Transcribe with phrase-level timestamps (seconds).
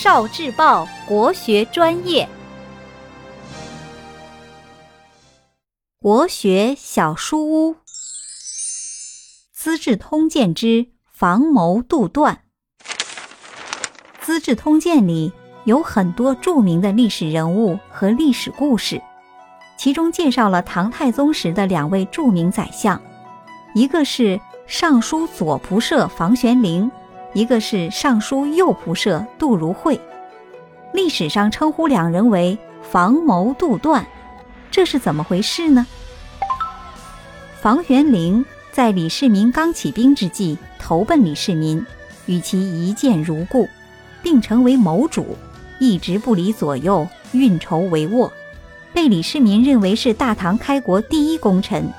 [0.00, 2.28] 少智报国学专业，
[5.98, 7.74] 国学小书屋，
[9.52, 12.42] 《资治通鉴》之防谋杜断。
[14.20, 15.32] 《资治通鉴》里
[15.64, 19.02] 有很多著名的历史人物和历史故事，
[19.76, 23.02] 其中介绍了唐太宗时的两位著名宰相，
[23.74, 26.88] 一个是尚书左仆射房玄龄。
[27.34, 30.00] 一个是尚书右仆射杜如晦，
[30.92, 34.06] 历史上称呼两人为房谋杜断，
[34.70, 35.86] 这是怎么回事呢？
[37.60, 41.84] 房玄龄在李世民刚起兵之际投奔李世民，
[42.26, 43.68] 与其一见如故，
[44.22, 45.36] 并成为谋主，
[45.78, 48.30] 一直不离左右，运筹帷幄，
[48.94, 51.92] 被李世民认为是大唐开国第一功臣。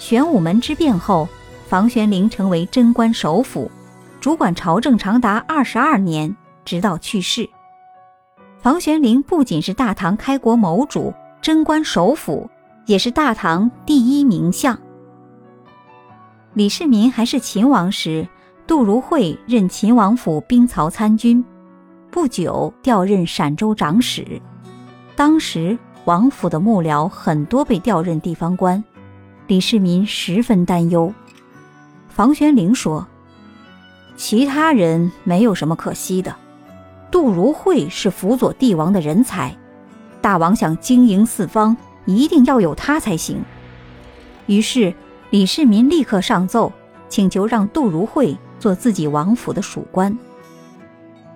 [0.00, 1.28] 玄武门之变后，
[1.68, 3.70] 房玄龄成为贞观首辅。
[4.26, 7.48] 主管朝政长达二十二年，直到去世。
[8.58, 12.50] 房玄龄不仅是大唐开国谋主、贞观首辅，
[12.86, 14.76] 也是大唐第一名相。
[16.54, 18.26] 李世民还是秦王时，
[18.66, 21.44] 杜如晦任秦王府兵曹参军，
[22.10, 24.42] 不久调任陕州长史。
[25.14, 28.82] 当时王府的幕僚很多被调任地方官，
[29.46, 31.14] 李世民十分担忧。
[32.08, 33.06] 房玄龄说。
[34.16, 36.34] 其他人没有什么可惜的，
[37.10, 39.54] 杜如晦是辅佐帝王的人才，
[40.22, 43.42] 大王想经营四方，一定要有他才行。
[44.46, 44.92] 于是
[45.28, 46.72] 李世民立刻上奏，
[47.10, 50.16] 请求让杜如晦做自己王府的属官。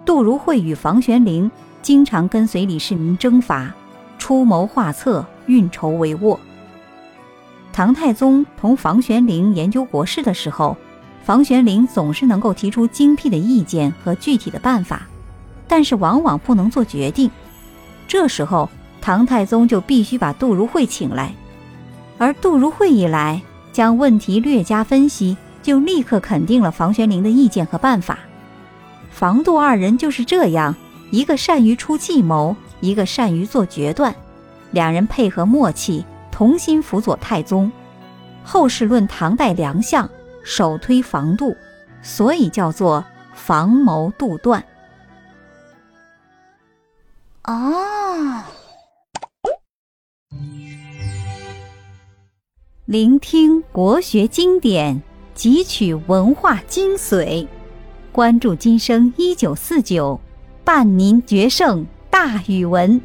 [0.06, 1.51] 杜如晦与房玄龄
[1.83, 3.75] 经常跟随李世民征伐，
[4.19, 6.39] 出谋划策，运筹帷幄。
[7.75, 10.75] 唐太宗同房玄龄研究国事的时候。
[11.22, 15.02] 房玄龄总是能够提出精辟的意见和具体的办法，
[15.68, 17.30] 但是往往不能做决定。
[18.08, 18.68] 这时候，
[19.00, 21.32] 唐太宗就必须把杜如晦请来，
[22.18, 23.40] 而杜如晦一来，
[23.72, 28.18] 将问题略加分析，就立刻肯定了房玄龄的意见和办法。
[29.11, 30.74] 房杜二人就是这样，
[31.11, 34.14] 一个善于出计谋，一个善于做决断，
[34.72, 37.70] 两人配合默契，同心辅佐太宗。
[38.42, 40.08] 后世论唐代良相。
[40.42, 41.56] 首推防杜，
[42.02, 44.64] 所以叫做防谋杜断。
[47.45, 48.42] 哦，
[52.84, 55.01] 聆听国学经典，
[55.34, 57.46] 汲取文化精髓，
[58.12, 60.20] 关注今生一九四九，
[60.64, 63.01] 伴您决胜大语文。